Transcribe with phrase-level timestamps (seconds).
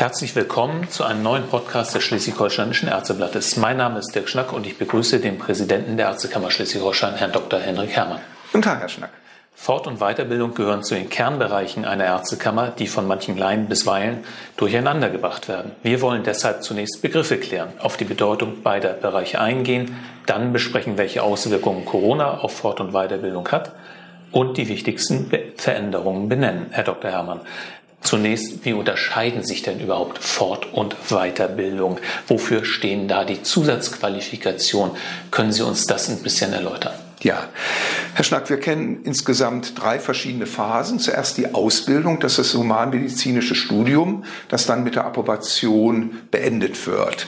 [0.00, 3.58] Herzlich willkommen zu einem neuen Podcast des Schleswig-Holsteinischen Ärzteblattes.
[3.58, 7.60] Mein Name ist Dirk Schnack und ich begrüße den Präsidenten der Ärztekammer Schleswig-Holstein, Herrn Dr.
[7.60, 8.20] Henrik Herrmann.
[8.50, 9.10] Guten Tag, Herr Schnack.
[9.54, 14.24] Fort- und Weiterbildung gehören zu den Kernbereichen einer Ärztekammer, die von manchen Laien bisweilen
[14.56, 15.72] durcheinandergebracht werden.
[15.82, 21.22] Wir wollen deshalb zunächst Begriffe klären, auf die Bedeutung beider Bereiche eingehen, dann besprechen, welche
[21.22, 23.72] Auswirkungen Corona auf Fort- und Weiterbildung hat
[24.32, 26.68] und die wichtigsten Veränderungen benennen.
[26.70, 27.10] Herr Dr.
[27.10, 27.40] Herrmann,
[28.02, 31.98] Zunächst, wie unterscheiden sich denn überhaupt Fort- und Weiterbildung?
[32.28, 34.96] Wofür stehen da die Zusatzqualifikationen?
[35.30, 36.94] Können Sie uns das ein bisschen erläutern?
[37.22, 37.48] Ja,
[38.14, 40.98] Herr Schnack, wir kennen insgesamt drei verschiedene Phasen.
[40.98, 47.26] Zuerst die Ausbildung, das ist das humanmedizinische Studium, das dann mit der Approbation beendet wird,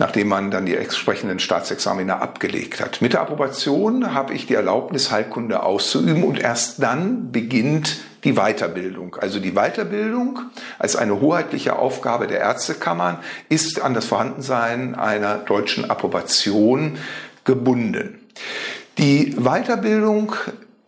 [0.00, 3.00] nachdem man dann die entsprechenden Staatsexamina abgelegt hat.
[3.00, 9.16] Mit der Approbation habe ich die Erlaubnis, Heilkunde auszuüben und erst dann beginnt die Weiterbildung.
[9.16, 10.40] Also die Weiterbildung
[10.78, 16.98] als eine hoheitliche Aufgabe der Ärztekammern ist an das Vorhandensein einer deutschen Approbation
[17.44, 18.18] gebunden.
[18.98, 20.34] Die Weiterbildung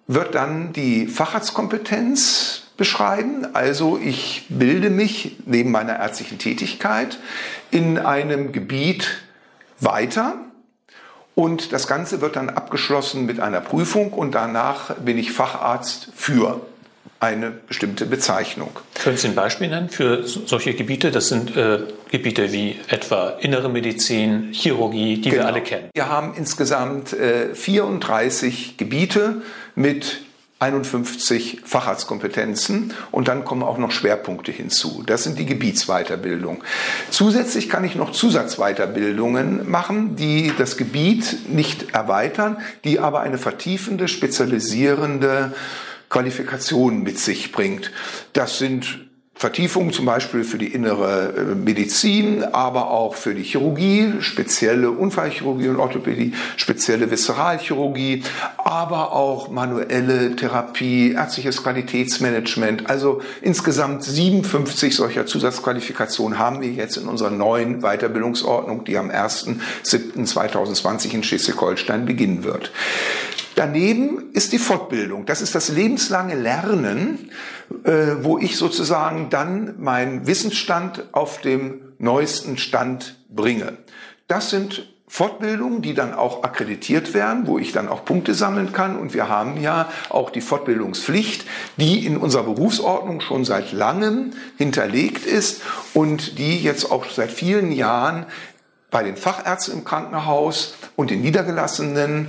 [0.07, 3.47] wird dann die Facharztkompetenz beschreiben.
[3.53, 7.19] Also ich bilde mich neben meiner ärztlichen Tätigkeit
[7.71, 9.23] in einem Gebiet
[9.79, 10.35] weiter.
[11.35, 16.61] Und das Ganze wird dann abgeschlossen mit einer Prüfung und danach bin ich Facharzt für
[17.21, 18.71] eine bestimmte Bezeichnung.
[18.95, 21.11] Können Sie ein Beispiel nennen für solche Gebiete?
[21.11, 25.43] Das sind äh, Gebiete wie etwa innere Medizin, Chirurgie, die genau.
[25.43, 25.91] wir alle kennen.
[25.93, 29.43] Wir haben insgesamt äh, 34 Gebiete
[29.75, 30.23] mit
[30.61, 35.03] 51 Facharztkompetenzen und dann kommen auch noch Schwerpunkte hinzu.
[35.07, 36.63] Das sind die Gebietsweiterbildung.
[37.11, 44.07] Zusätzlich kann ich noch Zusatzweiterbildungen machen, die das Gebiet nicht erweitern, die aber eine vertiefende,
[44.07, 45.55] spezialisierende
[46.11, 47.91] Qualifikationen mit sich bringt.
[48.35, 54.13] Das sind Vertiefungen zum Beispiel für die innere äh, Medizin, aber auch für die Chirurgie,
[54.21, 58.23] spezielle Unfallchirurgie und Orthopädie, spezielle Viszeralchirurgie,
[58.59, 62.91] aber auch manuelle Therapie, ärztliches Qualitätsmanagement.
[62.91, 71.15] Also insgesamt 57 solcher Zusatzqualifikationen haben wir jetzt in unserer neuen Weiterbildungsordnung, die am 1.7.2020
[71.15, 72.73] in Schleswig-Holstein beginnen wird.
[73.57, 75.27] Daneben ist die Fortbildung.
[75.27, 77.31] Das ist das lebenslange Lernen,
[77.85, 83.77] äh, wo ich sozusagen dann meinen Wissensstand auf dem neuesten Stand bringe.
[84.29, 88.97] Das sind Fortbildungen, die dann auch akkreditiert werden, wo ich dann auch Punkte sammeln kann.
[88.97, 91.45] Und wir haben ja auch die Fortbildungspflicht,
[91.79, 95.63] die in unserer Berufsordnung schon seit langem hinterlegt ist
[95.95, 98.25] und die jetzt auch seit vielen Jahren
[98.93, 102.29] bei den Fachärzten im Krankenhaus und den Niedergelassenen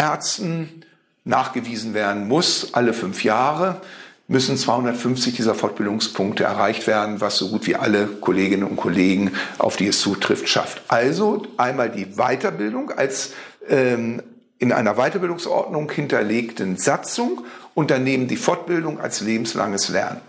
[0.00, 0.82] Ärzten
[1.24, 3.80] nachgewiesen werden muss, alle fünf Jahre
[4.26, 9.76] müssen 250 dieser Fortbildungspunkte erreicht werden, was so gut wie alle Kolleginnen und Kollegen, auf
[9.76, 10.82] die es zutrifft, schafft.
[10.86, 13.32] Also einmal die Weiterbildung als
[13.68, 14.22] ähm,
[14.60, 17.44] in einer Weiterbildungsordnung hinterlegten Satzung
[17.74, 20.20] und daneben die Fortbildung als lebenslanges Lernen.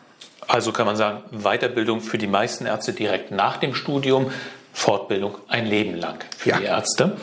[0.48, 4.32] Also kann man sagen, Weiterbildung für die meisten Ärzte direkt nach dem Studium,
[4.74, 6.60] Fortbildung ein Leben lang für ja.
[6.60, 7.18] die Ärzte.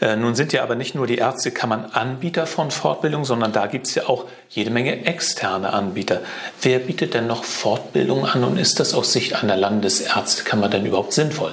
[0.00, 3.86] Äh, nun sind ja aber nicht nur die Ärztekammern Anbieter von Fortbildung, sondern da gibt
[3.86, 6.20] es ja auch jede Menge externe Anbieter.
[6.62, 11.12] Wer bietet denn noch Fortbildung an und ist das aus Sicht einer Landesärztekammer denn überhaupt
[11.12, 11.52] sinnvoll?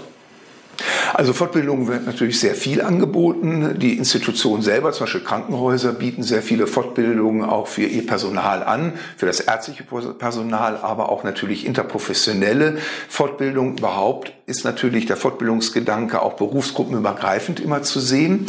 [1.16, 3.80] Also Fortbildung wird natürlich sehr viel angeboten.
[3.80, 8.92] Die Institutionen selber, zum Beispiel Krankenhäuser, bieten sehr viele Fortbildungen auch für ihr Personal an,
[9.16, 13.78] für das ärztliche Personal, aber auch natürlich interprofessionelle Fortbildung.
[13.78, 18.48] Überhaupt ist natürlich der Fortbildungsgedanke auch berufsgruppenübergreifend immer zu sehen.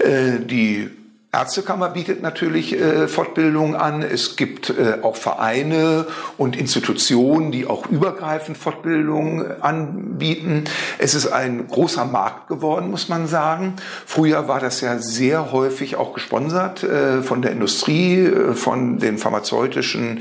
[0.00, 0.90] Äh, die
[1.34, 4.02] Ärztekammer bietet natürlich äh, Fortbildung an.
[4.02, 6.06] Es gibt äh, auch Vereine
[6.36, 10.64] und Institutionen, die auch übergreifend Fortbildung anbieten.
[10.98, 13.76] Es ist ein großer Markt geworden, muss man sagen.
[14.04, 19.16] Früher war das ja sehr häufig auch gesponsert äh, von der Industrie, äh, von den
[19.16, 20.20] pharmazeutischen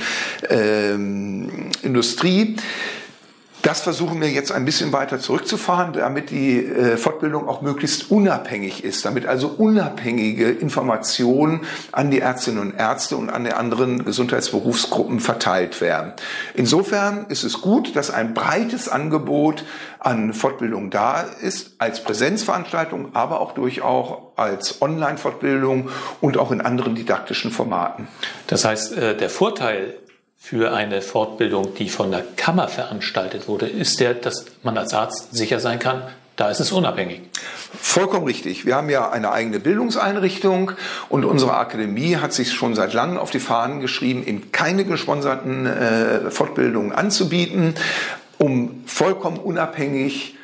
[0.50, 2.56] ähm, Industrie.
[3.62, 8.84] Das versuchen wir jetzt ein bisschen weiter zurückzufahren, damit die äh, Fortbildung auch möglichst unabhängig
[8.84, 11.62] ist, damit also unabhängige Informationen
[11.92, 16.14] an die Ärztinnen und Ärzte und an die anderen Gesundheitsberufsgruppen verteilt werden.
[16.56, 19.64] Insofern ist es gut, dass ein breites Angebot
[20.00, 26.96] an Fortbildung da ist, als Präsenzveranstaltung, aber auch durchaus als Online-Fortbildung und auch in anderen
[26.96, 28.08] didaktischen Formaten.
[28.48, 29.96] Das heißt, äh, der Vorteil
[30.44, 35.36] für eine Fortbildung, die von der Kammer veranstaltet wurde, ist der, dass man als Arzt
[35.36, 36.02] sicher sein kann,
[36.36, 37.22] da ist es unabhängig.
[37.80, 38.66] Vollkommen richtig.
[38.66, 40.72] Wir haben ja eine eigene Bildungseinrichtung
[41.10, 45.68] und unsere Akademie hat sich schon seit langem auf die Fahnen geschrieben, in keine gesponserten
[45.68, 47.76] äh, Fortbildungen anzubieten.
[48.40, 50.36] um vollkommen unabhängig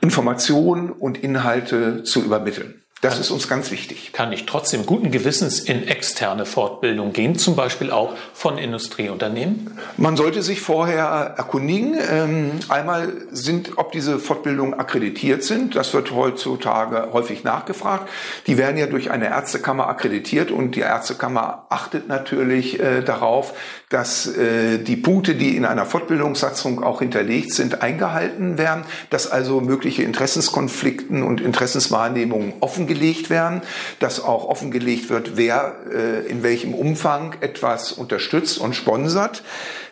[0.00, 2.80] Informationen und Inhalte zu übermitteln.
[3.00, 4.12] Das ist uns ganz wichtig.
[4.12, 9.78] Kann ich trotzdem guten Gewissens in externe Fortbildung gehen, zum Beispiel auch von Industrieunternehmen?
[9.96, 11.96] Man sollte sich vorher erkundigen.
[12.10, 15.76] Ähm, einmal sind, ob diese Fortbildungen akkreditiert sind.
[15.76, 18.06] Das wird heutzutage häufig nachgefragt.
[18.46, 23.54] Die werden ja durch eine Ärztekammer akkreditiert und die Ärztekammer achtet natürlich äh, darauf,
[23.88, 29.62] dass äh, die Punkte, die in einer Fortbildungssatzung auch hinterlegt sind, eingehalten werden, dass also
[29.62, 32.52] mögliche Interessenskonflikten und Interessenswahrnehmungen
[32.90, 33.62] offengelegt werden,
[34.00, 39.42] dass auch offengelegt wird, wer äh, in welchem Umfang etwas unterstützt und sponsert.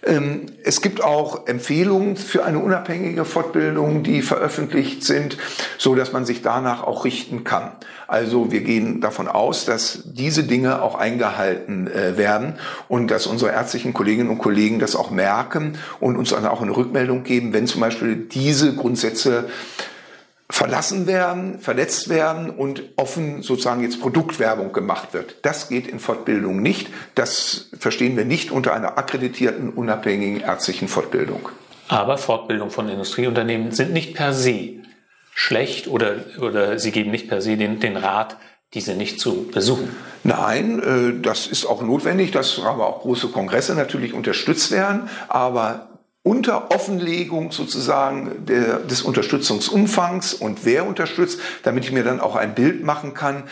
[0.04, 5.38] Ähm, es gibt auch Empfehlungen für eine unabhängige Fortbildung, die veröffentlicht sind,
[5.78, 7.72] so dass man sich danach auch richten kann.
[8.08, 12.54] Also wir gehen davon aus, dass diese Dinge auch eingehalten äh, werden
[12.88, 16.76] und dass unsere ärztlichen Kolleginnen und Kollegen das auch merken und uns dann auch eine
[16.76, 19.48] Rückmeldung geben, wenn zum Beispiel diese Grundsätze
[20.58, 25.36] verlassen werden, verletzt werden und offen sozusagen jetzt Produktwerbung gemacht wird.
[25.42, 26.88] Das geht in Fortbildung nicht.
[27.14, 31.48] Das verstehen wir nicht unter einer akkreditierten, unabhängigen ärztlichen Fortbildung.
[31.86, 34.80] Aber Fortbildung von Industrieunternehmen sind nicht per se
[35.32, 38.36] schlecht oder, oder sie geben nicht per se den, den Rat,
[38.74, 39.94] diese nicht zu besuchen.
[40.24, 45.08] Nein, äh, das ist auch notwendig, dass aber auch große Kongresse natürlich unterstützt werden.
[45.28, 45.87] Aber
[46.28, 52.54] unter Offenlegung sozusagen der, des Unterstützungsumfangs und wer unterstützt, damit ich mir dann auch ein
[52.54, 53.44] Bild machen kann,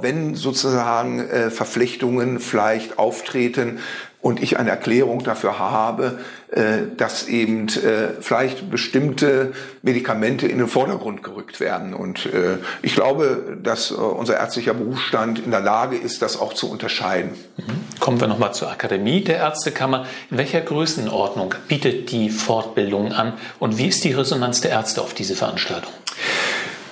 [0.00, 3.80] wenn sozusagen äh, Verflechtungen vielleicht auftreten
[4.20, 6.20] und ich eine Erklärung dafür habe,
[6.52, 9.52] äh, dass eben äh, vielleicht bestimmte
[9.82, 11.94] Medikamente in den Vordergrund gerückt werden.
[11.94, 16.52] Und äh, ich glaube, dass äh, unser ärztlicher Berufsstand in der Lage ist, das auch
[16.52, 17.30] zu unterscheiden.
[17.56, 17.83] Mhm.
[18.04, 20.04] Kommen wir nochmal zur Akademie der Ärztekammer.
[20.30, 25.14] In welcher Größenordnung bietet die Fortbildung an und wie ist die Resonanz der Ärzte auf
[25.14, 25.90] diese Veranstaltung?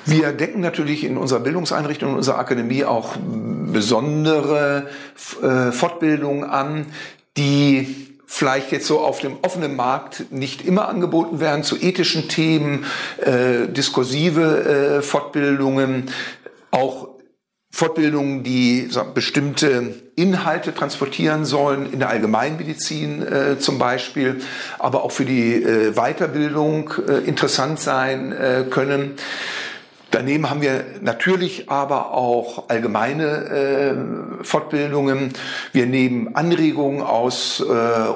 [0.06, 4.88] Wir decken natürlich in unserer Bildungseinrichtung, in unserer Akademie auch besondere
[5.42, 6.86] äh, Fortbildungen an,
[7.36, 12.86] die vielleicht jetzt so auf dem offenen Markt nicht immer angeboten werden, zu ethischen Themen,
[13.18, 16.10] äh, diskursive äh, Fortbildungen,
[16.70, 17.08] auch
[17.70, 24.42] Fortbildungen, die so, bestimmte Inhalte transportieren sollen, in der Allgemeinmedizin äh, zum Beispiel,
[24.78, 29.16] aber auch für die äh, Weiterbildung äh, interessant sein äh, können.
[30.12, 35.32] Daneben haben wir natürlich aber auch allgemeine äh, Fortbildungen.
[35.72, 37.62] Wir nehmen Anregungen aus äh,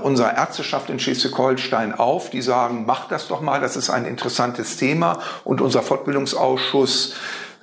[0.02, 4.76] unserer Ärzteschaft in Schleswig-Holstein auf, die sagen, macht das doch mal, das ist ein interessantes
[4.76, 5.20] Thema.
[5.44, 7.14] Und unser Fortbildungsausschuss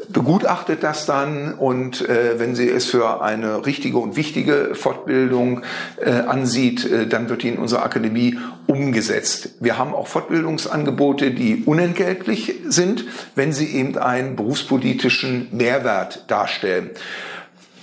[0.10, 5.62] begutachtet das dann und äh, wenn sie es für eine richtige und wichtige Fortbildung
[6.04, 9.50] äh, ansieht, äh, dann wird die in unserer Akademie umgesetzt.
[9.60, 13.06] Wir haben auch Fortbildungsangebote, die unentgeltlich sind,
[13.36, 16.92] wenn sie eben einen berufspolitischen Mehrwert darstellen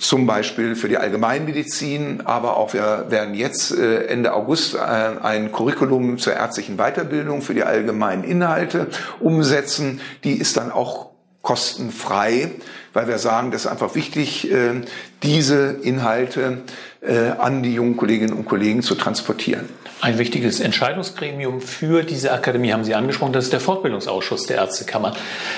[0.01, 5.51] zum Beispiel für die Allgemeinmedizin, aber auch wir werden jetzt äh, Ende August äh, ein
[5.51, 8.87] Curriculum zur ärztlichen Weiterbildung für die allgemeinen Inhalte
[9.19, 10.01] umsetzen.
[10.23, 11.10] Die ist dann auch
[11.41, 12.51] kostenfrei,
[12.93, 14.81] weil wir sagen, das ist einfach wichtig, äh,
[15.23, 16.59] diese Inhalte
[17.01, 19.67] äh, an die jungen Kolleginnen und Kollegen zu transportieren.
[20.01, 25.15] Ein wichtiges Entscheidungsgremium für diese Akademie haben Sie angesprochen, das ist der Fortbildungsausschuss der Ärztekammer.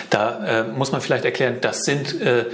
[0.09, 2.45] Da äh, muss man vielleicht erklären, das sind äh,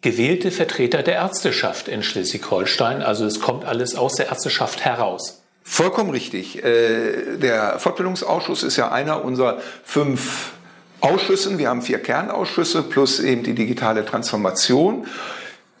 [0.00, 3.02] gewählte Vertreter der Ärzteschaft in Schleswig-Holstein.
[3.02, 5.42] Also es kommt alles aus der Ärzteschaft heraus.
[5.64, 6.62] Vollkommen richtig.
[6.62, 10.52] Der Fortbildungsausschuss ist ja einer unserer fünf
[11.00, 11.58] Ausschüssen.
[11.58, 15.06] Wir haben vier Kernausschüsse plus eben die digitale Transformation.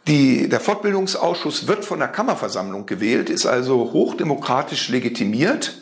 [0.08, 5.74] Die, der Fortbildungsausschuss wird von der Kammerversammlung gewählt, ist also hochdemokratisch legitimiert,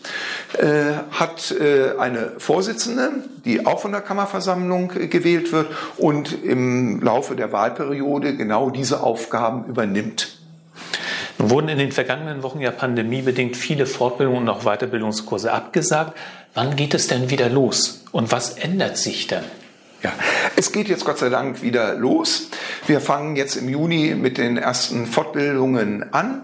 [0.58, 3.12] äh, hat äh, eine Vorsitzende,
[3.44, 9.04] die auch von der Kammerversammlung äh, gewählt wird und im Laufe der Wahlperiode genau diese
[9.04, 10.38] Aufgaben übernimmt.
[11.38, 16.16] Nun wurden in den vergangenen Wochen ja pandemiebedingt viele Fortbildungen und auch Weiterbildungskurse abgesagt.
[16.56, 19.44] Wann geht es denn wieder los und was ändert sich dann?
[20.02, 20.12] Ja,
[20.56, 22.50] es geht jetzt Gott sei Dank wieder los.
[22.86, 26.42] Wir fangen jetzt im Juni mit den ersten Fortbildungen an.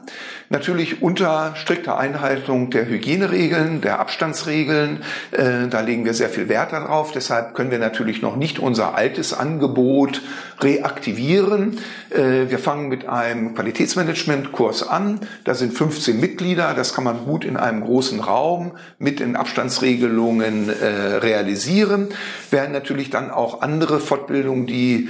[0.52, 5.02] Natürlich unter strikter Einhaltung der Hygieneregeln, der Abstandsregeln.
[5.30, 7.10] Äh, da legen wir sehr viel Wert darauf.
[7.12, 10.20] Deshalb können wir natürlich noch nicht unser altes Angebot
[10.60, 11.78] reaktivieren.
[12.10, 15.20] Äh, wir fangen mit einem Qualitätsmanagement-Kurs an.
[15.44, 16.74] Da sind 15 Mitglieder.
[16.74, 22.08] Das kann man gut in einem großen Raum mit den Abstandsregelungen äh, realisieren.
[22.50, 25.08] Werden natürlich dann auch andere Fortbildungen, die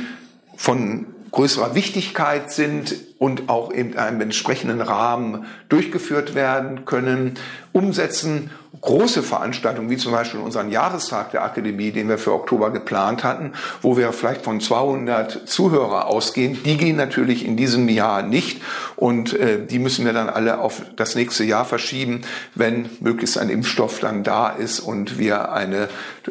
[0.56, 7.34] von größerer Wichtigkeit sind und auch in einem entsprechenden Rahmen durchgeführt werden können,
[7.70, 8.50] umsetzen.
[8.80, 13.52] Große Veranstaltungen, wie zum Beispiel unseren Jahrestag der Akademie, den wir für Oktober geplant hatten,
[13.80, 18.60] wo wir vielleicht von 200 Zuhörer ausgehen, die gehen natürlich in diesem Jahr nicht
[18.96, 22.22] und äh, die müssen wir dann alle auf das nächste Jahr verschieben,
[22.56, 25.88] wenn möglichst ein Impfstoff dann da ist und wir eine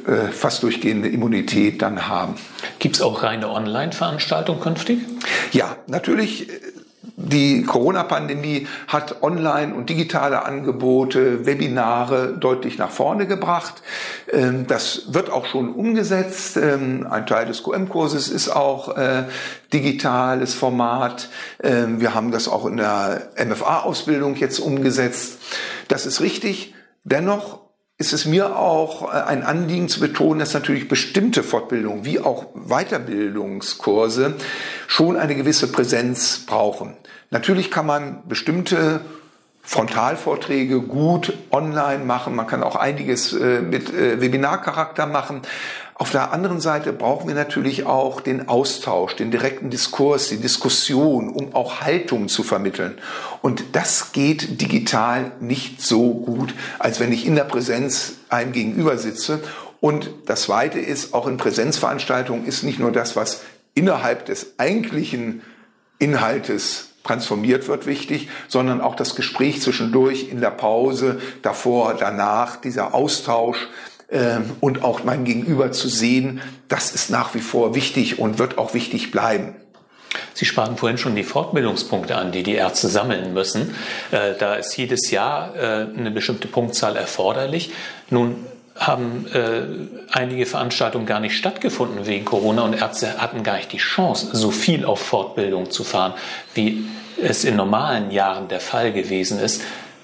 [0.07, 2.35] äh, fast durchgehende Immunität dann haben.
[2.79, 4.99] Gibt es auch reine Online-Veranstaltungen künftig?
[5.53, 6.80] Ja, natürlich äh,
[7.23, 13.81] die Corona-Pandemie hat Online- und digitale Angebote, Webinare deutlich nach vorne gebracht.
[14.31, 16.57] Ähm, das wird auch schon umgesetzt.
[16.57, 19.25] Ähm, ein Teil des QM-Kurses ist auch äh,
[19.73, 21.29] digitales Format.
[21.63, 25.39] Ähm, wir haben das auch in der MFA-Ausbildung jetzt umgesetzt.
[25.87, 26.73] Das ist richtig.
[27.03, 27.60] Dennoch
[28.01, 32.47] ist es mir auch äh, ein Anliegen zu betonen, dass natürlich bestimmte Fortbildungen wie auch
[32.55, 34.33] Weiterbildungskurse
[34.87, 36.97] schon eine gewisse Präsenz brauchen.
[37.29, 39.01] Natürlich kann man bestimmte
[39.61, 42.35] Frontalvorträge gut online machen.
[42.35, 45.43] Man kann auch einiges äh, mit äh, Webinarcharakter machen.
[46.01, 51.29] Auf der anderen Seite brauchen wir natürlich auch den Austausch, den direkten Diskurs, die Diskussion,
[51.29, 52.97] um auch Haltung zu vermitteln.
[53.43, 58.97] Und das geht digital nicht so gut, als wenn ich in der Präsenz einem gegenüber
[58.97, 59.43] sitze.
[59.79, 63.41] Und das Zweite ist, auch in Präsenzveranstaltungen ist nicht nur das, was
[63.75, 65.43] innerhalb des eigentlichen
[65.99, 72.95] Inhaltes transformiert wird, wichtig, sondern auch das Gespräch zwischendurch, in der Pause, davor, danach, dieser
[72.95, 73.67] Austausch
[74.59, 78.73] und auch mein Gegenüber zu sehen, das ist nach wie vor wichtig und wird auch
[78.73, 79.55] wichtig bleiben.
[80.33, 83.75] Sie sprachen vorhin schon die Fortbildungspunkte an, die die Ärzte sammeln müssen.
[84.11, 87.71] Äh, da ist jedes Jahr äh, eine bestimmte Punktzahl erforderlich.
[88.09, 89.63] Nun haben äh,
[90.11, 94.51] einige Veranstaltungen gar nicht stattgefunden wegen Corona und Ärzte hatten gar nicht die Chance, so
[94.51, 96.13] viel auf Fortbildung zu fahren,
[96.55, 96.85] wie
[97.21, 99.61] es in normalen Jahren der Fall gewesen ist.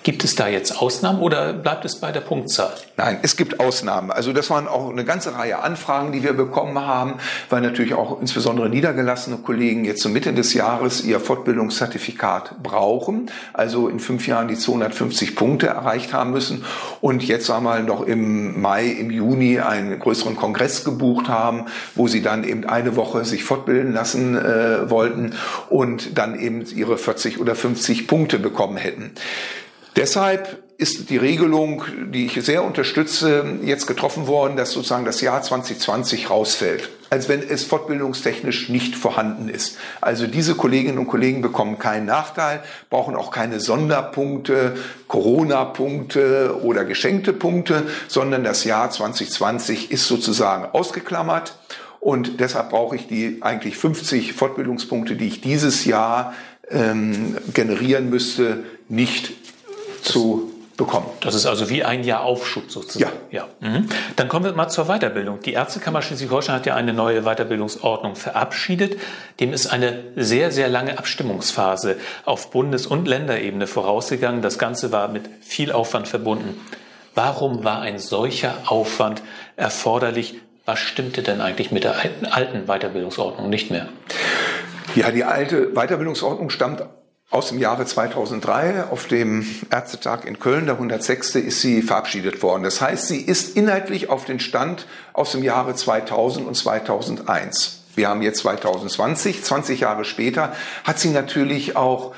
[0.07, 2.73] Gibt es da jetzt Ausnahmen oder bleibt es bei der Punktzahl?
[2.95, 4.09] Nein, es gibt Ausnahmen.
[4.09, 7.15] Also das waren auch eine ganze Reihe Anfragen, die wir bekommen haben,
[7.49, 13.89] weil natürlich auch insbesondere niedergelassene Kollegen jetzt zur Mitte des Jahres ihr Fortbildungszertifikat brauchen, also
[13.89, 16.63] in fünf Jahren die 250 Punkte erreicht haben müssen
[17.01, 22.21] und jetzt einmal noch im Mai, im Juni einen größeren Kongress gebucht haben, wo sie
[22.21, 25.33] dann eben eine Woche sich fortbilden lassen äh, wollten
[25.69, 29.11] und dann eben ihre 40 oder 50 Punkte bekommen hätten.
[29.97, 35.41] Deshalb ist die Regelung, die ich sehr unterstütze, jetzt getroffen worden, dass sozusagen das Jahr
[35.41, 39.79] 2020 rausfällt, als wenn es fortbildungstechnisch nicht vorhanden ist.
[39.99, 42.61] Also diese Kolleginnen und Kollegen bekommen keinen Nachteil,
[42.91, 44.75] brauchen auch keine Sonderpunkte,
[45.07, 51.57] Corona-Punkte oder geschenkte Punkte, sondern das Jahr 2020 ist sozusagen ausgeklammert.
[51.99, 56.35] Und deshalb brauche ich die eigentlich 50 Fortbildungspunkte, die ich dieses Jahr
[56.69, 59.46] ähm, generieren müsste, nicht
[60.07, 61.07] zu bekommen.
[61.21, 63.11] Das ist also wie ein Jahr Aufschub sozusagen.
[63.31, 63.47] Ja.
[63.61, 63.67] ja.
[63.67, 63.89] Mhm.
[64.15, 65.39] Dann kommen wir mal zur Weiterbildung.
[65.41, 68.99] Die Ärztekammer Schleswig-Holstein hat ja eine neue Weiterbildungsordnung verabschiedet.
[69.39, 74.43] Dem ist eine sehr, sehr lange Abstimmungsphase auf Bundes- und Länderebene vorausgegangen.
[74.43, 76.61] Das Ganze war mit viel Aufwand verbunden.
[77.15, 79.23] Warum war ein solcher Aufwand
[79.55, 80.35] erforderlich?
[80.65, 81.95] Was stimmte denn eigentlich mit der
[82.29, 83.87] alten Weiterbildungsordnung nicht mehr?
[84.95, 86.83] Ja, die alte Weiterbildungsordnung stammt
[87.37, 88.85] aus dem Jahre 2003.
[88.89, 91.35] Auf dem Ärztetag in Köln, der 106.
[91.35, 92.63] ist sie verabschiedet worden.
[92.63, 97.83] Das heißt, sie ist inhaltlich auf den Stand aus dem Jahre 2000 und 2001.
[97.93, 100.53] Wir haben jetzt 2020, 20 Jahre später,
[100.83, 102.15] hat sie natürlich auch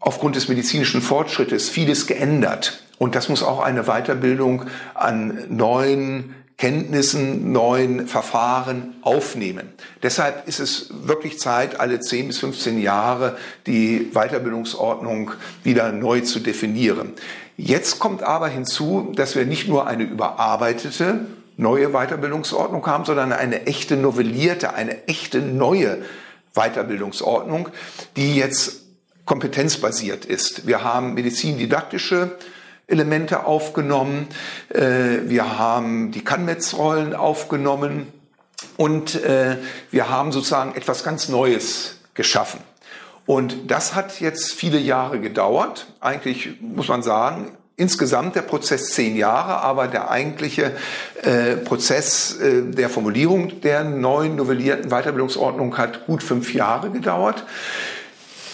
[0.00, 2.82] aufgrund des medizinischen Fortschrittes vieles geändert.
[2.98, 9.72] Und das muss auch eine Weiterbildung an neuen Kenntnissen, neuen Verfahren aufnehmen.
[10.00, 15.32] Deshalb ist es wirklich Zeit, alle 10 bis 15 Jahre die Weiterbildungsordnung
[15.64, 17.14] wieder neu zu definieren.
[17.56, 21.26] Jetzt kommt aber hinzu, dass wir nicht nur eine überarbeitete
[21.56, 26.04] neue Weiterbildungsordnung haben, sondern eine echte novellierte, eine echte neue
[26.54, 27.70] Weiterbildungsordnung,
[28.14, 28.82] die jetzt
[29.24, 30.64] kompetenzbasiert ist.
[30.64, 32.36] Wir haben medizindidaktische
[32.86, 34.28] Elemente aufgenommen.
[34.68, 38.12] Äh, wir haben die Kannmetz-Rollen aufgenommen
[38.76, 39.56] und äh,
[39.90, 42.60] wir haben sozusagen etwas ganz Neues geschaffen.
[43.24, 45.86] Und das hat jetzt viele Jahre gedauert.
[46.00, 50.72] Eigentlich muss man sagen, insgesamt der Prozess zehn Jahre, aber der eigentliche
[51.22, 57.44] äh, Prozess der Formulierung der neuen novellierten Weiterbildungsordnung hat gut fünf Jahre gedauert.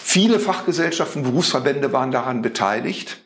[0.03, 3.17] Viele Fachgesellschaften, Berufsverbände waren daran beteiligt.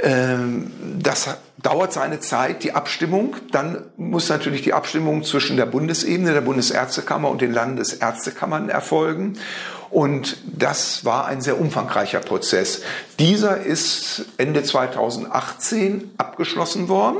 [0.00, 1.28] Ähm, das
[1.58, 3.36] dauert seine Zeit, die Abstimmung.
[3.50, 9.38] Dann muss natürlich die Abstimmung zwischen der Bundesebene, der Bundesärztekammer und den Landesärztekammern erfolgen.
[9.90, 12.82] Und das war ein sehr umfangreicher Prozess.
[13.18, 17.18] Dieser ist Ende 2018 abgeschlossen worden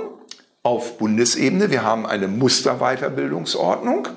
[0.62, 1.70] auf Bundesebene.
[1.70, 4.08] Wir haben eine Musterweiterbildungsordnung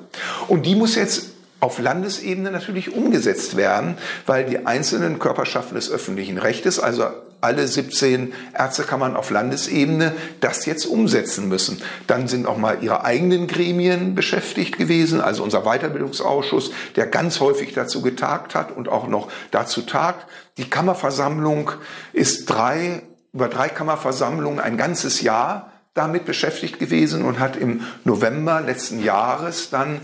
[0.47, 6.37] und die muss jetzt auf Landesebene natürlich umgesetzt werden, weil die einzelnen Körperschaften des öffentlichen
[6.37, 7.05] Rechtes, also
[7.41, 11.81] alle 17 Ärztekammern auf Landesebene, das jetzt umsetzen müssen.
[12.07, 17.73] Dann sind auch mal ihre eigenen Gremien beschäftigt gewesen, also unser Weiterbildungsausschuss, der ganz häufig
[17.73, 20.27] dazu getagt hat und auch noch dazu tagt.
[20.57, 21.71] Die Kammerversammlung
[22.13, 23.01] ist drei,
[23.33, 29.69] über drei Kammerversammlungen ein ganzes Jahr damit beschäftigt gewesen und hat im November letzten Jahres
[29.69, 29.99] dann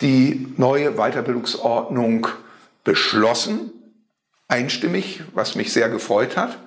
[0.00, 2.26] die neue Weiterbildungsordnung
[2.84, 3.70] beschlossen,
[4.48, 6.58] einstimmig, was mich sehr gefreut hat.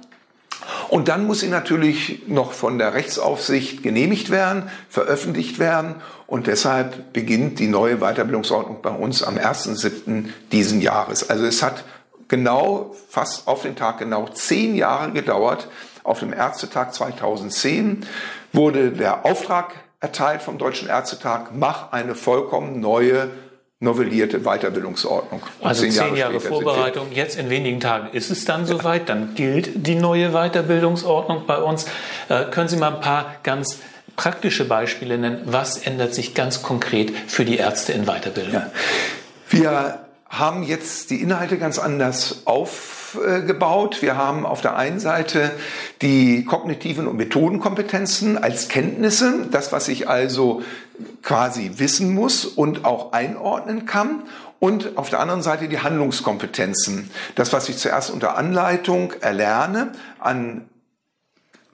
[0.94, 5.96] Und dann muss sie natürlich noch von der Rechtsaufsicht genehmigt werden, veröffentlicht werden.
[6.28, 10.26] Und deshalb beginnt die neue Weiterbildungsordnung bei uns am 1.7.
[10.52, 11.32] diesen Jahres.
[11.32, 11.84] Also es hat
[12.28, 15.68] genau, fast auf den Tag genau zehn Jahre gedauert.
[16.04, 18.06] Auf dem Ärztetag 2010
[18.52, 23.32] wurde der Auftrag erteilt vom Deutschen Ärztetag, mach eine vollkommen neue
[23.84, 25.42] novellierte Weiterbildungsordnung.
[25.62, 27.08] Also zehn Jahre, zehn Jahre Vorbereitung.
[27.12, 29.10] Jetzt in wenigen Tagen ist es dann soweit.
[29.10, 31.86] Dann gilt die neue Weiterbildungsordnung bei uns.
[32.30, 33.80] Äh, können Sie mal ein paar ganz
[34.16, 35.42] praktische Beispiele nennen?
[35.46, 38.54] Was ändert sich ganz konkret für die Ärzte in Weiterbildung?
[38.54, 38.72] Ja.
[39.50, 40.00] Wir
[40.34, 44.02] haben jetzt die Inhalte ganz anders aufgebaut.
[44.02, 45.52] Wir haben auf der einen Seite
[46.02, 50.64] die kognitiven und Methodenkompetenzen als Kenntnisse, das, was ich also
[51.22, 54.24] quasi wissen muss und auch einordnen kann.
[54.60, 60.68] Und auf der anderen Seite die Handlungskompetenzen, das, was ich zuerst unter Anleitung erlerne an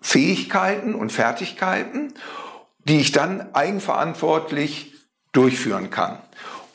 [0.01, 2.13] Fähigkeiten und Fertigkeiten,
[2.83, 4.95] die ich dann eigenverantwortlich
[5.31, 6.17] durchführen kann.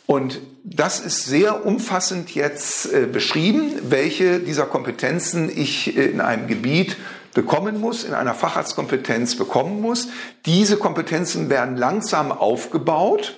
[0.07, 6.47] Und das ist sehr umfassend jetzt äh, beschrieben, welche dieser Kompetenzen ich äh, in einem
[6.47, 6.97] Gebiet
[7.35, 10.09] bekommen muss, in einer Facharztkompetenz bekommen muss.
[10.47, 13.37] Diese Kompetenzen werden langsam aufgebaut,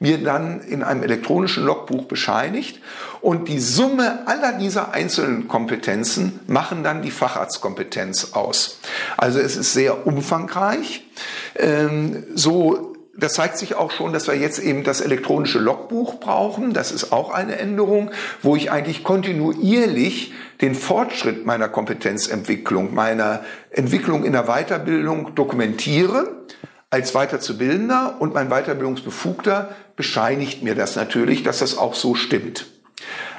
[0.00, 2.82] mir dann in einem elektronischen Logbuch bescheinigt
[3.22, 8.80] und die Summe aller dieser einzelnen Kompetenzen machen dann die Facharztkompetenz aus.
[9.16, 11.06] Also es ist sehr umfangreich.
[11.54, 16.72] Ähm, so das zeigt sich auch schon, dass wir jetzt eben das elektronische Logbuch brauchen.
[16.72, 18.10] Das ist auch eine Änderung,
[18.42, 26.44] wo ich eigentlich kontinuierlich den Fortschritt meiner Kompetenzentwicklung, meiner Entwicklung in der Weiterbildung dokumentiere
[26.90, 32.66] als Weiterzubildender und mein Weiterbildungsbefugter bescheinigt mir das natürlich, dass das auch so stimmt.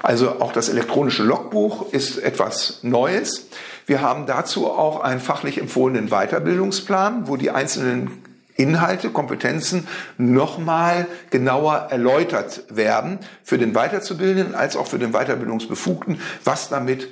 [0.03, 3.47] Also auch das elektronische Logbuch ist etwas Neues.
[3.85, 8.21] Wir haben dazu auch einen fachlich empfohlenen Weiterbildungsplan, wo die einzelnen
[8.57, 16.69] Inhalte, Kompetenzen nochmal genauer erläutert werden für den Weiterzubildenden als auch für den Weiterbildungsbefugten, was
[16.69, 17.07] damit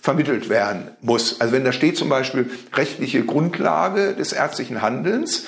[0.00, 1.40] vermittelt werden muss.
[1.40, 5.44] Also wenn da steht zum Beispiel rechtliche Grundlage des ärztlichen Handelns,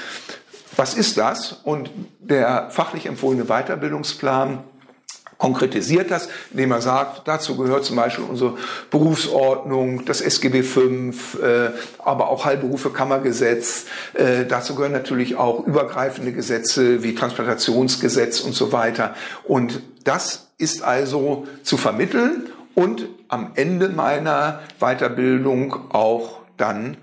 [0.76, 1.52] was ist das?
[1.64, 4.64] Und der fachlich empfohlene Weiterbildungsplan
[5.40, 8.58] konkretisiert das, indem er sagt, dazu gehört zum Beispiel unsere
[8.90, 13.86] Berufsordnung, das SGB V, äh, aber auch Heilberufekammergesetz.
[14.12, 19.14] Äh, dazu gehören natürlich auch übergreifende Gesetze wie Transplantationsgesetz und so weiter.
[19.42, 26.98] Und das ist also zu vermitteln und am Ende meiner Weiterbildung auch dann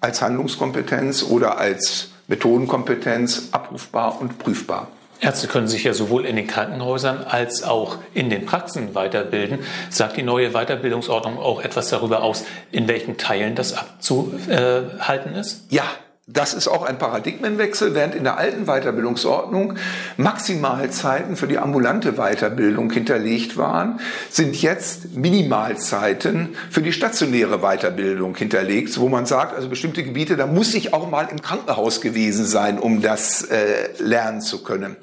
[0.00, 4.88] als Handlungskompetenz oder als Methodenkompetenz abrufbar und prüfbar.
[5.24, 9.60] Ärzte können sich ja sowohl in den Krankenhäusern als auch in den Praxen weiterbilden.
[9.88, 15.64] Sagt die neue Weiterbildungsordnung auch etwas darüber aus, in welchen Teilen das abzuhalten ist?
[15.70, 15.84] Ja,
[16.26, 19.74] das ist auch ein Paradigmenwechsel, während in der alten Weiterbildungsordnung
[20.16, 28.98] Maximalzeiten für die ambulante Weiterbildung hinterlegt waren, sind jetzt Minimalzeiten für die stationäre Weiterbildung hinterlegt,
[28.98, 32.78] wo man sagt, also bestimmte Gebiete, da muss ich auch mal im Krankenhaus gewesen sein,
[32.78, 34.96] um das äh, lernen zu können.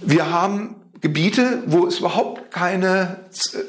[0.00, 3.18] Wir haben Gebiete, wo es überhaupt keine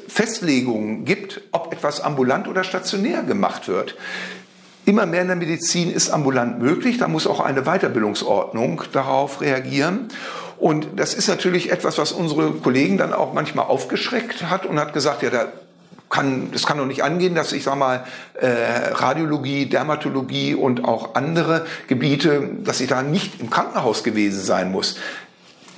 [0.06, 3.96] Festlegungen gibt, ob etwas ambulant oder stationär gemacht wird.
[4.90, 6.98] Immer mehr in der Medizin ist ambulant möglich.
[6.98, 10.08] Da muss auch eine Weiterbildungsordnung darauf reagieren.
[10.58, 14.92] Und das ist natürlich etwas, was unsere Kollegen dann auch manchmal aufgeschreckt hat und hat
[14.92, 15.46] gesagt, ja, da
[16.08, 18.48] kann, das kann doch nicht angehen, dass ich sag mal äh,
[18.94, 24.96] Radiologie, Dermatologie und auch andere Gebiete, dass ich da nicht im Krankenhaus gewesen sein muss.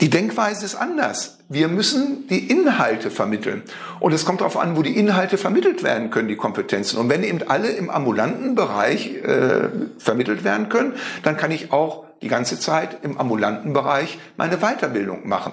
[0.00, 1.36] Die Denkweise ist anders.
[1.52, 3.62] Wir müssen die Inhalte vermitteln.
[4.00, 6.98] Und es kommt darauf an, wo die Inhalte vermittelt werden können, die Kompetenzen.
[6.98, 12.04] Und wenn eben alle im ambulanten Bereich äh, vermittelt werden können, dann kann ich auch
[12.22, 15.52] die ganze Zeit im ambulanten Bereich meine Weiterbildung machen.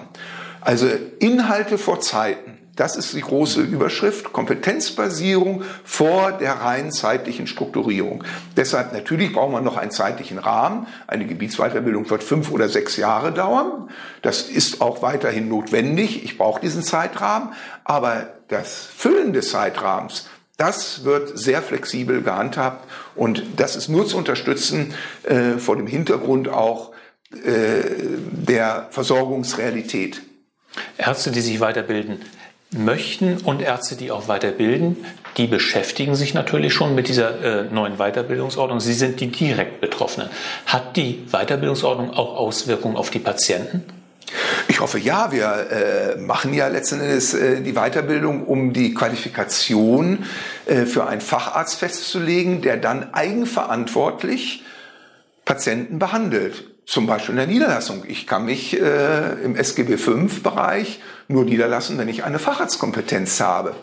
[0.60, 0.86] Also
[1.18, 2.59] Inhalte vor Zeiten.
[2.80, 8.24] Das ist die große Überschrift, Kompetenzbasierung vor der rein zeitlichen Strukturierung.
[8.56, 10.86] Deshalb natürlich braucht man noch einen zeitlichen Rahmen.
[11.06, 13.90] Eine Gebietsweiterbildung wird fünf oder sechs Jahre dauern.
[14.22, 16.24] Das ist auch weiterhin notwendig.
[16.24, 17.50] Ich brauche diesen Zeitrahmen.
[17.84, 24.16] Aber das Füllen des Zeitrahmens, das wird sehr flexibel gehandhabt und das ist nur zu
[24.16, 26.92] unterstützen äh, vor dem Hintergrund auch
[27.34, 27.82] äh,
[28.30, 30.22] der Versorgungsrealität.
[30.96, 32.20] Ärzte, die sich weiterbilden,
[32.72, 35.04] möchten und Ärzte, die auch weiterbilden,
[35.36, 38.80] die beschäftigen sich natürlich schon mit dieser äh, neuen Weiterbildungsordnung.
[38.80, 40.30] Sie sind die direkt Betroffenen.
[40.66, 43.84] Hat die Weiterbildungsordnung auch Auswirkungen auf die Patienten?
[44.68, 45.32] Ich hoffe ja.
[45.32, 50.24] Wir äh, machen ja letzten Endes äh, die Weiterbildung, um die Qualifikation
[50.66, 54.62] äh, für einen Facharzt festzulegen, der dann eigenverantwortlich
[55.44, 58.04] Patienten behandelt zum Beispiel in der Niederlassung.
[58.06, 63.74] Ich kann mich äh, im SGB V-Bereich nur niederlassen, wenn ich eine Facharztkompetenz habe.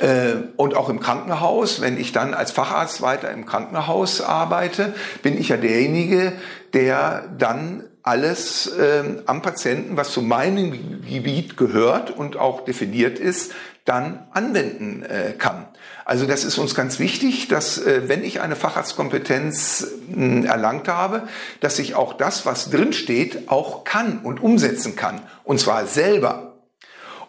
[0.00, 5.38] Äh, und auch im Krankenhaus, wenn ich dann als Facharzt weiter im Krankenhaus arbeite, bin
[5.38, 6.32] ich ja derjenige,
[6.72, 13.52] der dann alles äh, am Patienten, was zu meinem Gebiet gehört und auch definiert ist,
[13.86, 15.66] dann anwenden äh, kann.
[16.04, 21.22] Also das ist uns ganz wichtig, dass äh, wenn ich eine Facharztkompetenz äh, erlangt habe,
[21.60, 25.22] dass ich auch das, was drin steht, auch kann und umsetzen kann.
[25.44, 26.52] Und zwar selber.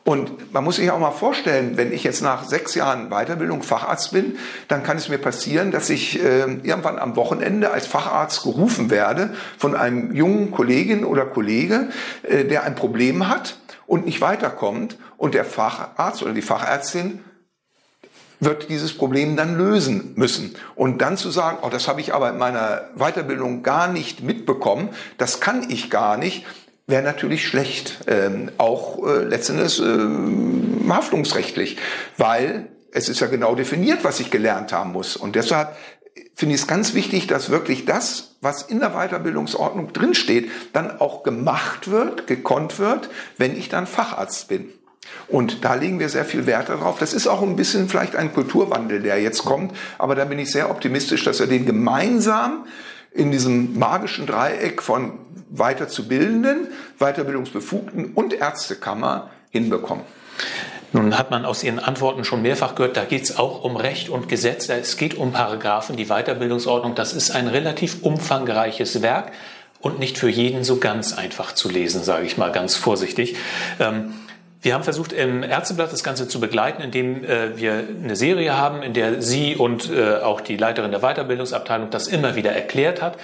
[0.03, 4.13] Und man muss sich auch mal vorstellen, wenn ich jetzt nach sechs Jahren Weiterbildung Facharzt
[4.13, 4.37] bin,
[4.69, 9.33] dann kann es mir passieren, dass ich äh, irgendwann am Wochenende als Facharzt gerufen werde
[9.57, 11.89] von einem jungen Kollegin oder Kollege,
[12.23, 17.23] äh, der ein Problem hat und nicht weiterkommt und der Facharzt oder die Fachärztin
[18.39, 20.55] wird dieses Problem dann lösen müssen.
[20.75, 24.89] Und dann zu sagen, oh, das habe ich aber in meiner Weiterbildung gar nicht mitbekommen,
[25.17, 26.45] das kann ich gar nicht,
[26.85, 31.77] wäre natürlich schlecht, ähm, auch äh, letztendlich äh, haftungsrechtlich,
[32.17, 35.17] weil es ist ja genau definiert, was ich gelernt haben muss.
[35.17, 35.75] Und deshalb
[36.37, 41.23] finde ich es ganz wichtig, dass wirklich das, was in der Weiterbildungsordnung drinsteht, dann auch
[41.23, 44.69] gemacht wird, gekonnt wird, wenn ich dann Facharzt bin.
[45.27, 46.99] Und da legen wir sehr viel Wert darauf.
[46.99, 49.75] Das ist auch ein bisschen vielleicht ein Kulturwandel, der jetzt kommt.
[49.97, 52.67] Aber da bin ich sehr optimistisch, dass wir den gemeinsam
[53.11, 55.13] in diesem magischen Dreieck von
[55.49, 56.67] Weiterzubildenden,
[56.99, 60.03] Weiterbildungsbefugten und Ärztekammer hinbekommen.
[60.93, 64.09] Nun hat man aus Ihren Antworten schon mehrfach gehört, da geht es auch um Recht
[64.09, 64.69] und Gesetz.
[64.69, 66.95] Es geht um Paragraphen, die Weiterbildungsordnung.
[66.95, 69.31] Das ist ein relativ umfangreiches Werk
[69.79, 73.35] und nicht für jeden so ganz einfach zu lesen, sage ich mal ganz vorsichtig.
[73.79, 74.13] Ähm,
[74.61, 78.81] wir haben versucht, im Ärzteblatt das Ganze zu begleiten, indem äh, wir eine Serie haben,
[78.81, 83.17] in der Sie und äh, auch die Leiterin der Weiterbildungsabteilung das immer wieder erklärt hat.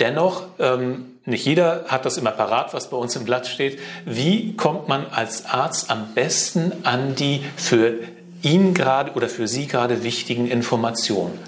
[0.00, 3.78] Dennoch, ähm, nicht jeder hat das immer parat, was bei uns im Blatt steht.
[4.04, 7.94] Wie kommt man als Arzt am besten an die für
[8.42, 11.38] ihn gerade oder für Sie gerade wichtigen Informationen?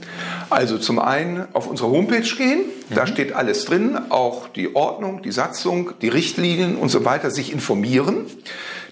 [0.49, 2.61] Also zum einen auf unsere Homepage gehen,
[2.95, 3.09] da mhm.
[3.09, 8.27] steht alles drin, auch die Ordnung, die Satzung, die Richtlinien und so weiter, sich informieren.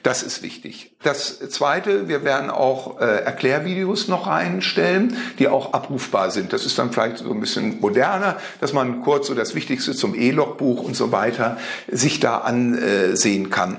[0.04, 0.92] Das ist wichtig.
[1.02, 6.52] Das Zweite, wir werden auch äh, Erklärvideos noch reinstellen, die auch abrufbar sind.
[6.52, 10.14] Das ist dann vielleicht so ein bisschen moderner, dass man kurz so das Wichtigste zum
[10.14, 11.56] E-Logbuch und so weiter
[11.90, 13.78] sich da ansehen kann.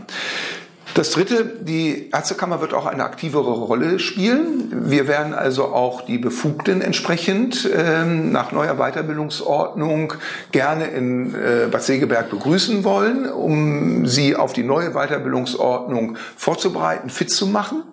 [0.95, 4.89] Das Dritte, die Ärztekammer wird auch eine aktivere Rolle spielen.
[4.89, 10.13] Wir werden also auch die Befugten entsprechend ähm, nach neuer Weiterbildungsordnung
[10.53, 17.29] gerne in äh, Bad Segeberg begrüßen wollen, um sie auf die neue Weiterbildungsordnung vorzubereiten, fit
[17.29, 17.83] zu machen.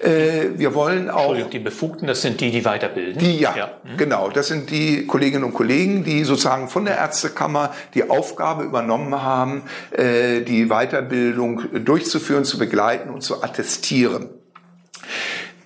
[0.00, 1.20] Äh, wir wollen auch.
[1.20, 3.18] Entschuldigung, die Befugten, das sind die, die weiterbilden.
[3.18, 3.70] Die, ja, ja.
[3.84, 3.96] Mhm.
[3.96, 4.30] genau.
[4.30, 9.62] Das sind die Kolleginnen und Kollegen, die sozusagen von der Ärztekammer die Aufgabe übernommen haben,
[9.90, 14.28] äh, die Weiterbildung durchzuführen, zu begleiten und zu attestieren.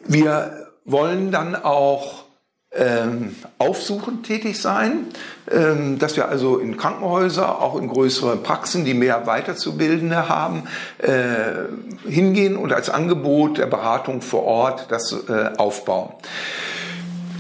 [0.07, 2.22] Wir wollen dann auch
[2.75, 5.07] ähm, aufsuchend tätig sein,
[5.51, 10.65] ähm, dass wir also in Krankenhäuser, auch in größere Praxen, die mehr Weiterzubildende haben,
[10.99, 16.13] äh, hingehen und als Angebot der Beratung vor Ort das äh, aufbauen.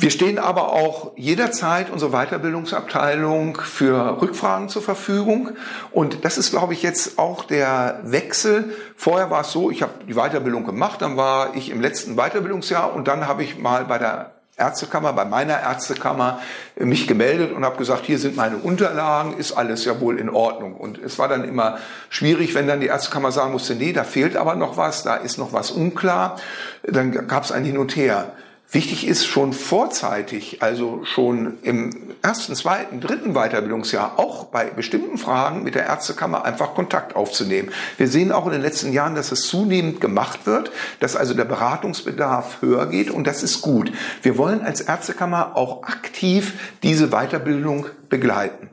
[0.02, 5.50] Wir stehen aber auch jederzeit unsere Weiterbildungsabteilung für Rückfragen zur Verfügung.
[5.92, 8.74] Und das ist, glaube ich, jetzt auch der Wechsel.
[8.96, 12.92] Vorher war es so, ich habe die Weiterbildung gemacht, dann war ich im letzten Weiterbildungsjahr
[12.92, 16.40] und dann habe ich mal bei der Ärztekammer, bei meiner Ärztekammer
[16.76, 20.76] mich gemeldet und habe gesagt, hier sind meine Unterlagen, ist alles ja wohl in Ordnung.
[20.76, 21.78] Und es war dann immer
[22.10, 25.38] schwierig, wenn dann die Ärztekammer sagen musste, nee, da fehlt aber noch was, da ist
[25.38, 26.36] noch was unklar.
[26.84, 28.32] Dann gab es ein Hin und Her.
[28.72, 31.90] Wichtig ist schon vorzeitig, also schon im
[32.22, 37.70] ersten, zweiten, dritten Weiterbildungsjahr auch bei bestimmten Fragen mit der Ärztekammer einfach Kontakt aufzunehmen.
[37.98, 41.44] Wir sehen auch in den letzten Jahren, dass es zunehmend gemacht wird, dass also der
[41.44, 43.92] Beratungsbedarf höher geht und das ist gut.
[44.22, 48.70] Wir wollen als Ärztekammer auch aktiv diese Weiterbildung begleiten.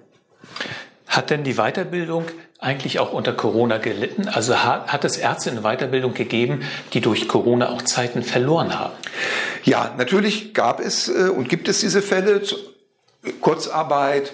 [1.07, 2.23] Hat denn die Weiterbildung
[2.57, 4.29] eigentlich auch unter Corona gelitten?
[4.29, 6.61] Also hat, hat es Ärzte in Weiterbildung gegeben,
[6.93, 8.93] die durch Corona auch Zeiten verloren haben?
[9.63, 12.41] Ja, natürlich gab es äh, und gibt es diese Fälle.
[13.41, 14.33] Kurzarbeit,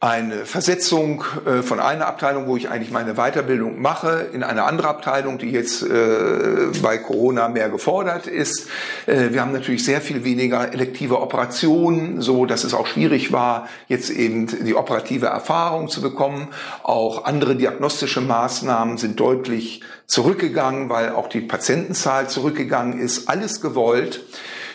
[0.00, 4.86] eine Versetzung äh, von einer Abteilung, wo ich eigentlich meine Weiterbildung mache, in eine andere
[4.86, 8.68] Abteilung, die jetzt äh, bei Corona mehr gefordert ist.
[9.06, 13.68] Äh, wir haben natürlich sehr viel weniger elektive Operationen, so dass es auch schwierig war,
[13.88, 16.46] jetzt eben die operative Erfahrung zu bekommen.
[16.84, 23.28] Auch andere diagnostische Maßnahmen sind deutlich zurückgegangen, weil auch die Patientenzahl zurückgegangen ist.
[23.28, 24.20] Alles gewollt.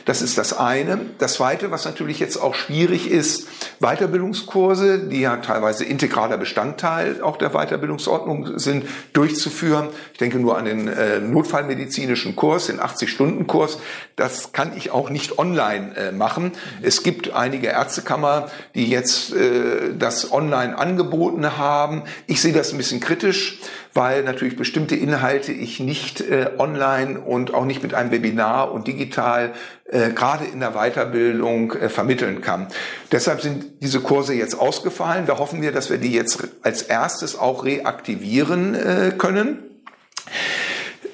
[0.06, 1.00] Das ist das eine.
[1.18, 3.48] Das zweite, was natürlich jetzt auch schwierig ist,
[3.80, 9.88] Weiterbildungskurse, die ja teilweise integraler Bestandteil auch der Weiterbildungsordnung sind, durchzuführen.
[10.12, 13.80] Ich denke nur an den äh, notfallmedizinischen Kurs, den 80-Stunden-Kurs.
[14.16, 16.52] Das kann ich auch nicht online äh, machen.
[16.82, 22.04] Es gibt einige Ärztekammer, die jetzt äh, das online angeboten haben.
[22.28, 23.60] Ich sehe das ein bisschen kritisch
[23.94, 28.88] weil natürlich bestimmte Inhalte ich nicht äh, online und auch nicht mit einem Webinar und
[28.88, 29.54] digital
[29.86, 32.68] äh, gerade in der Weiterbildung äh, vermitteln kann.
[33.12, 35.26] Deshalb sind diese Kurse jetzt ausgefallen.
[35.26, 39.60] Da hoffen wir, dass wir die jetzt als erstes auch reaktivieren äh, können.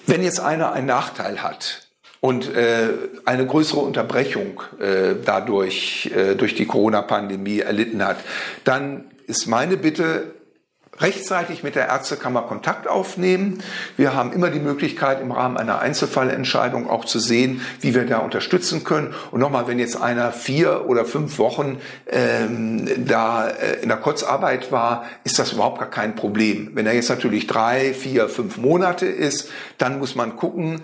[0.07, 1.89] Wenn jetzt einer einen Nachteil hat,
[2.21, 2.89] und äh,
[3.25, 8.17] eine größere Unterbrechung äh, dadurch äh, durch die Corona-Pandemie erlitten hat,
[8.65, 10.33] dann ist meine Bitte,
[10.99, 13.63] rechtzeitig mit der Ärztekammer Kontakt aufnehmen.
[13.97, 18.19] Wir haben immer die Möglichkeit, im Rahmen einer Einzelfallentscheidung auch zu sehen, wie wir da
[18.19, 19.13] unterstützen können.
[19.31, 24.71] Und nochmal, wenn jetzt einer vier oder fünf Wochen ähm, da äh, in der Kurzarbeit
[24.71, 26.71] war, ist das überhaupt gar kein Problem.
[26.73, 30.81] Wenn er jetzt natürlich drei, vier, fünf Monate ist, dann muss man gucken,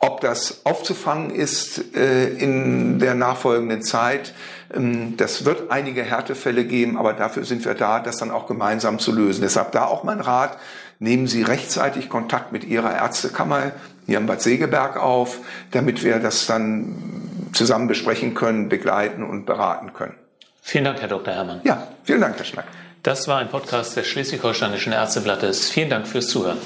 [0.00, 4.32] ob das aufzufangen ist äh, in der nachfolgenden Zeit,
[4.74, 8.98] ähm, das wird einige Härtefälle geben, aber dafür sind wir da, das dann auch gemeinsam
[8.98, 9.42] zu lösen.
[9.42, 10.56] Deshalb da auch mein Rat,
[11.00, 13.72] nehmen Sie rechtzeitig Kontakt mit Ihrer Ärztekammer
[14.06, 15.38] hier in Bad Segeberg auf,
[15.72, 20.14] damit wir das dann zusammen besprechen können, begleiten und beraten können.
[20.62, 21.34] Vielen Dank, Herr Dr.
[21.34, 21.60] Herrmann.
[21.64, 22.66] Ja, vielen Dank, Herr Schnack.
[23.02, 25.70] Das war ein Podcast des Schleswig-Holsteinischen Ärzteblattes.
[25.70, 26.58] Vielen Dank fürs Zuhören.